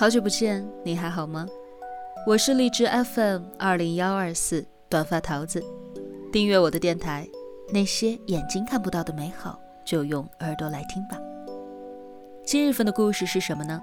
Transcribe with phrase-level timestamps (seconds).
[0.00, 1.44] 好久不见，你还好吗？
[2.24, 5.60] 我是荔枝 FM 二零幺二四短发桃子，
[6.30, 7.28] 订阅我的电台，
[7.72, 11.18] 那些眼睛看不到的美好，就用耳朵来听吧。
[12.46, 13.82] 今日份的故事是什么呢？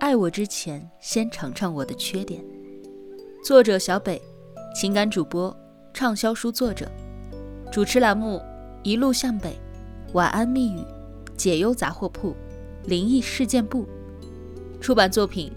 [0.00, 2.44] 爱我之前，先尝尝我的缺点。
[3.44, 4.20] 作者小北，
[4.74, 5.56] 情感主播，
[5.92, 6.90] 畅销书作者，
[7.70, 8.42] 主持栏目
[8.82, 9.56] 一路向北，
[10.12, 10.84] 晚安密语，
[11.36, 12.34] 解忧杂货铺，
[12.82, 13.86] 灵异事件部。
[14.84, 15.50] 出版作品：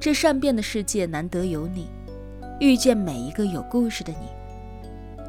[0.00, 1.86] 这善变的世界难得有你，
[2.58, 4.30] 遇见每一个有故事的你。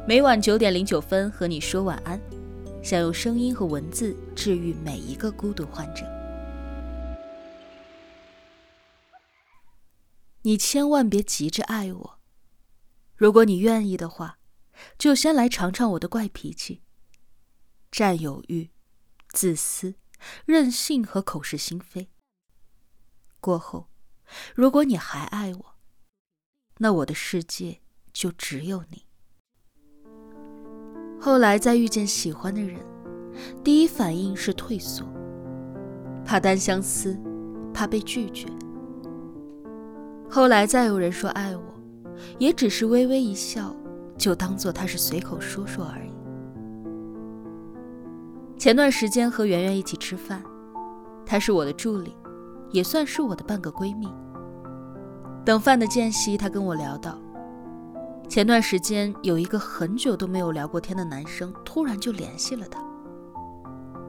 [0.06, 2.18] 每晚九点零九分和你说晚安，
[2.82, 6.06] 想用声音和文字治愈每一个孤独患者。
[10.40, 12.18] 你千万别急着爱我，
[13.14, 14.38] 如果你愿意的话，
[14.96, 16.80] 就先来尝尝我的怪脾气：
[17.90, 18.70] 占有欲、
[19.28, 19.96] 自私、
[20.46, 22.08] 任性和口是心非。
[23.40, 23.88] 过后，
[24.54, 25.64] 如果你还爱我，
[26.78, 27.80] 那我的世界
[28.12, 29.06] 就只有你。
[31.20, 32.80] 后来再遇见喜欢的人，
[33.64, 35.04] 第一反应是退缩，
[36.24, 37.18] 怕单相思，
[37.72, 38.46] 怕被拒绝。
[40.30, 41.62] 后来再有人说爱我，
[42.38, 43.74] 也只是微微一笑，
[44.16, 46.12] 就当做他是随口说说而已。
[48.58, 50.42] 前段时间和圆圆一起吃饭，
[51.24, 52.14] 她是我的助理。
[52.70, 54.08] 也算是我的半个闺蜜。
[55.44, 57.18] 等饭的间隙，她跟我聊到，
[58.28, 62.82] 前段时间有一个很久都没有聊过天的男生，突然就联系了她。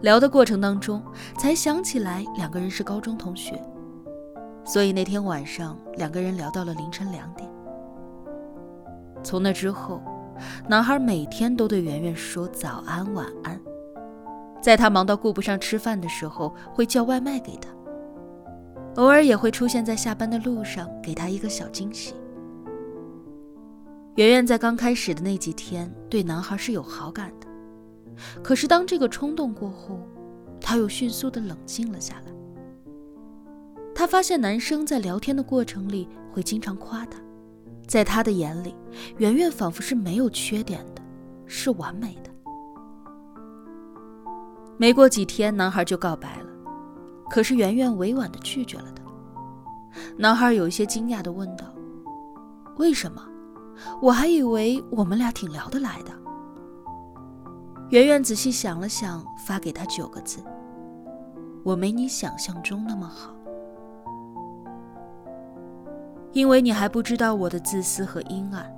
[0.02, 1.04] 聊的过程当中，
[1.38, 3.62] 才想起来两个人是高中同学，
[4.64, 7.50] 所以那天晚上两个人聊到了凌晨两点。
[9.24, 10.02] 从那之后，
[10.68, 13.60] 男孩每天都对圆圆说早安晚安，
[14.62, 17.70] 在他忙到顾不上吃饭的时候，会叫外卖给他。
[18.96, 22.14] 偶尔也会出现在下班的路上，给他一个小惊喜。
[24.16, 27.48] 圆圆在刚开始的那几天对男孩是有好感的，
[28.44, 30.00] 可是当这个冲动过后，
[30.60, 32.34] 她又迅速的冷静了下来。
[33.96, 37.18] 她发现男生在聊天的过程里会经常夸她，
[37.88, 38.76] 在他的眼里，
[39.18, 41.02] 圆圆仿佛是没有缺点的，
[41.46, 42.30] 是完美的。
[44.78, 46.49] 没过几天，男孩就告白了。
[47.30, 49.04] 可是圆圆委婉的拒绝了他。
[50.18, 51.66] 男孩有一些惊讶的问道
[52.78, 53.22] ：“为什么？
[54.02, 56.12] 我还以为我们俩挺聊得来的。”
[57.90, 60.44] 圆圆仔细想了想，发给他九个字
[61.64, 63.34] ：“我没你想象中那么好，
[66.34, 68.72] 因为你还不知道我的自私和阴暗，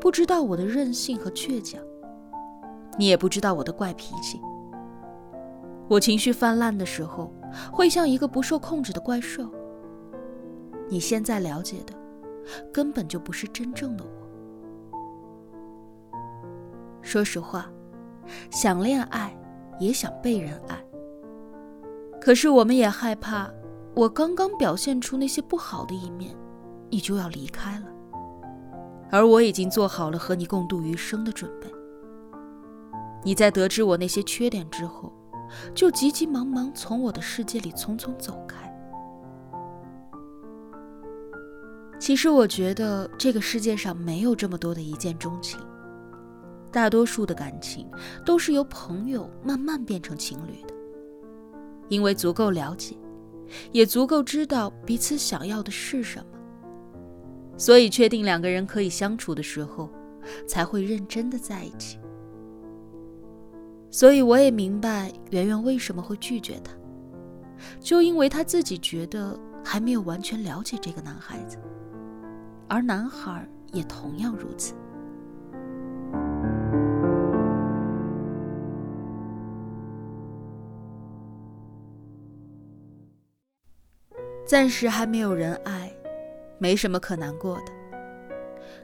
[0.00, 1.80] 不知道我的任性和倔强，
[2.98, 4.40] 你也不知道我的怪脾气。
[5.88, 7.32] 我情绪泛滥的时候。”
[7.72, 9.50] 会像一个不受控制的怪兽。
[10.88, 11.92] 你现在了解的，
[12.72, 14.10] 根本就不是真正的我。
[17.02, 17.70] 说实话，
[18.50, 19.36] 想恋爱，
[19.78, 20.84] 也想被人爱。
[22.20, 23.50] 可是我们也害怕，
[23.94, 26.34] 我刚刚表现出那些不好的一面，
[26.90, 27.86] 你就要离开了。
[29.10, 31.68] 而我已经做好了和你共度余生的准备。
[33.22, 35.12] 你在得知我那些缺点之后。
[35.74, 38.64] 就急急忙忙从我的世界里匆匆走开。
[41.98, 45.58] 其实我觉得这个世界上没有这么多的一见钟情，
[46.70, 47.88] 大多数的感情
[48.24, 50.74] 都是由朋友慢慢变成情侣的，
[51.88, 52.94] 因为足够了解，
[53.72, 56.38] 也足够知道彼此想要的是什么，
[57.56, 59.90] 所以确定两个人可以相处的时候，
[60.46, 61.98] 才会认真的在一起。
[63.90, 66.72] 所以我也明白圆圆为什么会拒绝他，
[67.80, 71.56] 就因为他自己觉得还没有完全了解这个男孩子，
[72.68, 74.74] 而男孩也同样如此。
[84.44, 85.92] 暂时还没有人爱，
[86.58, 87.72] 没什么可难过的。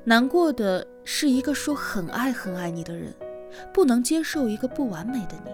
[0.05, 3.15] 难过的是一个说很爱很爱你的人。
[3.73, 5.51] 不能接受一个不完美的你。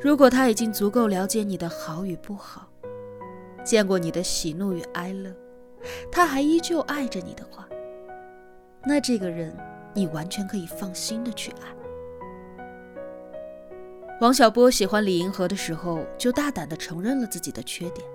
[0.00, 2.68] 如果他已经足够了解你的好与不好，
[3.62, 5.32] 见过你的喜怒与哀乐，
[6.10, 7.68] 他还依旧爱着你的话，
[8.84, 9.56] 那这个人
[9.94, 11.68] 你完全可以放心的去爱。
[14.20, 18.06] 王小波喜欢李银河的时候，就大胆的承认了自己的缺点。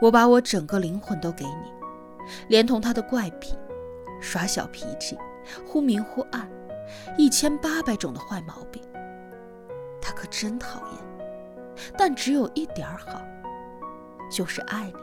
[0.00, 1.72] 我把我整个灵魂都给你，
[2.48, 3.54] 连同他的怪癖、
[4.20, 5.16] 耍小脾气。
[5.66, 6.48] 忽明忽暗，
[7.16, 8.82] 一千八百种的坏毛病，
[10.00, 10.98] 他可真讨厌。
[11.96, 13.22] 但只有一点好，
[14.30, 14.94] 就是爱你。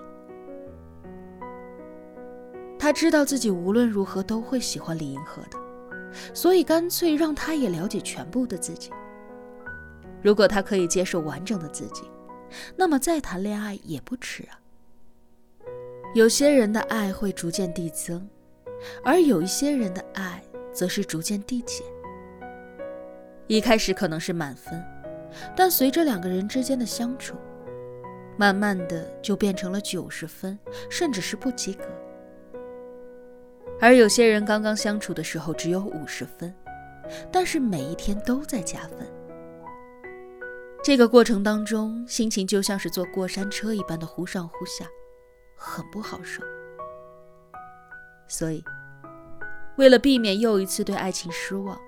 [2.77, 5.57] 他知道自己无论如何都会喜欢李银河的，
[6.33, 8.91] 所以干脆让他也了解全部的自己。
[10.21, 12.03] 如果他可以接受完整的自己，
[12.75, 14.59] 那么再谈恋爱也不迟啊。
[16.13, 18.27] 有些人的爱会逐渐递增，
[19.03, 20.41] 而有一些人的爱
[20.71, 21.85] 则是逐渐递减。
[23.47, 24.83] 一开始可能是满分，
[25.55, 27.35] 但随着两个人之间的相处，
[28.37, 30.57] 慢慢的就变成了九十分，
[30.89, 31.83] 甚至是不及格。
[33.79, 36.53] 而有些人刚刚相处的时候只有五十分，
[37.31, 39.05] 但是每一天都在加分。
[40.83, 44.85] 这个过程当中，心情就像是坐过山车一般的忽上忽下，
[45.55, 46.41] 很不好受。
[48.27, 48.63] 所以，
[49.77, 51.79] 为了避免又一次对爱情失望。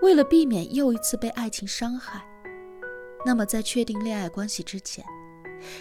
[0.00, 2.24] 为了避免又一次被爱情伤害，
[3.26, 5.04] 那么在确定恋爱关系之前，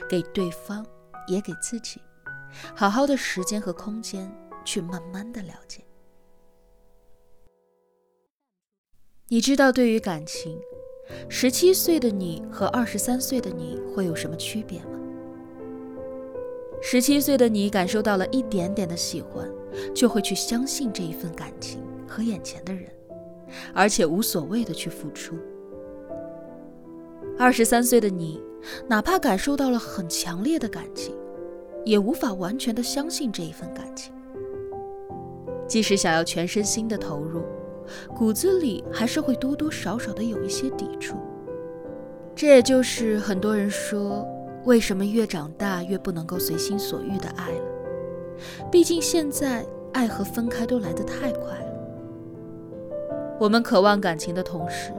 [0.09, 0.85] 给对方
[1.27, 2.01] 也给自己
[2.75, 4.29] 好好的时间和空间
[4.65, 5.81] 去慢慢的了解。
[9.29, 10.59] 你知道，对于感情，
[11.29, 14.99] 十七岁的你和二十三岁的你会有什么区别吗？
[16.87, 19.49] 十七岁的你感受到了一点点的喜欢，
[19.91, 22.83] 就会去相信这一份感情和眼前的人。
[23.73, 25.35] 而且无所谓的去付出。
[27.39, 28.39] 二十三岁的你，
[28.87, 31.15] 哪怕感受到了很强烈的感情，
[31.85, 34.13] 也无法完全的相信这一份感情。
[35.67, 37.41] 即使想要全身心的投入，
[38.15, 41.17] 骨子里还是会多多少少的有一些抵触。
[42.35, 44.23] 这也就是很多人说，
[44.65, 47.65] 为什么越长大越不能够随心所欲的爱了。
[48.71, 51.65] 毕竟现在爱和分开都来得太快了。
[53.39, 54.91] 我们渴望感情的同时，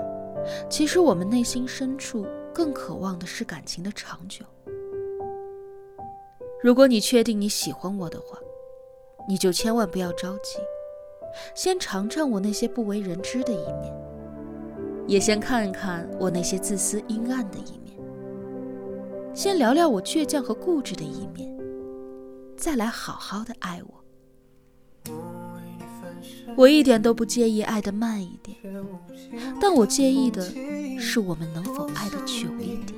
[0.71, 4.45] 其实我们内心深处更渴望的是感情的长久。
[6.63, 8.39] 如果你确定你喜欢我的话，
[9.29, 10.59] 你就千万不要着急，
[11.55, 13.93] 先尝尝我那些不为人知的一面，
[15.07, 17.86] 也先看看我那些自私阴暗的一面，
[19.37, 21.47] 先聊聊我倔强和固执的一面，
[22.56, 25.12] 再来好好的爱我。
[26.56, 28.56] 我一点都不介意爱的慢一点，
[29.61, 30.43] 但我介意的
[30.99, 32.94] 是我们能否爱的久一点。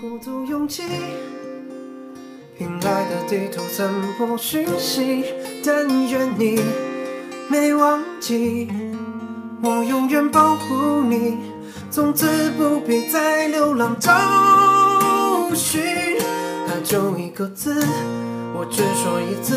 [0.00, 0.82] 孤独勇气，
[2.58, 5.24] 凭爱的地图散播讯息，
[5.64, 6.60] 但愿你
[7.48, 8.68] 没忘记，
[9.62, 11.38] 我永远保护你，
[11.92, 14.12] 从此不必再流浪找
[15.48, 17.72] 不是爱就一个字
[18.52, 19.56] 我只说一次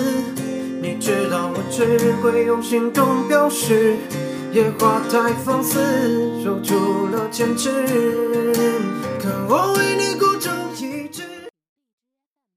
[0.82, 3.98] 你知道我只会用行动表示
[4.54, 5.80] 野花太放肆
[6.44, 7.70] 守住了坚持。
[9.20, 10.59] 看我为你孤注